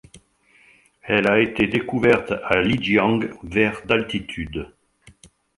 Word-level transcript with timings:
Elle 1.03 1.27
a 1.27 1.39
été 1.39 1.67
découverte 1.67 2.33
à 2.45 2.59
Lijiang 2.59 3.19
vers 3.43 3.85
d'altitude. 3.85 4.73